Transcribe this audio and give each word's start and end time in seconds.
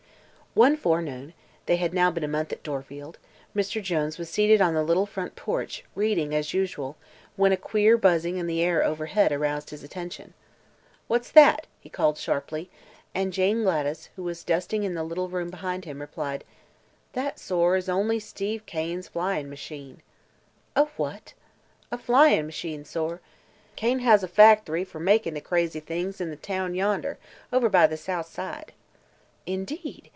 One 0.53 0.75
forenoon 0.75 1.33
they 1.65 1.77
had 1.77 1.93
now 1.93 2.11
been 2.11 2.25
a 2.25 2.27
month 2.27 2.51
at 2.51 2.61
Dorfield 2.61 3.17
Mr. 3.55 3.81
Jones 3.81 4.17
was 4.17 4.29
seated 4.29 4.59
on 4.61 4.73
the 4.73 4.83
little 4.83 5.05
front 5.05 5.37
porch, 5.37 5.85
reading 5.95 6.35
as 6.35 6.53
usual, 6.53 6.97
when 7.37 7.53
a 7.53 7.57
queer 7.57 7.95
buzzing 7.97 8.35
in 8.35 8.47
the 8.47 8.61
air 8.61 8.83
overhead 8.83 9.31
aroused 9.31 9.69
his 9.69 9.81
attention. 9.81 10.33
"What's 11.07 11.31
that?" 11.31 11.67
he 11.79 11.87
called 11.89 12.17
sharply, 12.17 12.69
and 13.15 13.31
Jane 13.31 13.63
Gladys, 13.63 14.09
who 14.17 14.23
was 14.23 14.43
dusting 14.43 14.83
in 14.83 14.93
the 14.93 15.05
little 15.05 15.29
room 15.29 15.49
behind 15.49 15.85
him, 15.85 16.01
replied: 16.01 16.43
"That, 17.13 17.39
sor, 17.39 17.77
is 17.77 17.87
only 17.87 18.19
Steve 18.19 18.65
Kane's 18.65 19.07
flyin' 19.07 19.49
machine." 19.49 20.01
"A 20.75 20.83
what?" 20.97 21.31
"A 21.93 21.97
flyin' 21.97 22.45
machine, 22.47 22.83
sor. 22.83 23.21
Kane 23.77 23.99
has 23.99 24.21
a 24.21 24.27
facthry 24.27 24.85
fer 24.85 24.99
makin' 24.99 25.33
the 25.33 25.39
crazy 25.39 25.79
things 25.79 26.19
in 26.19 26.29
the 26.29 26.35
town 26.35 26.75
yonder 26.75 27.17
over 27.53 27.69
by 27.69 27.87
the 27.87 27.95
South 27.95 28.25
Side." 28.27 28.73
"Indeed!" 29.45 30.09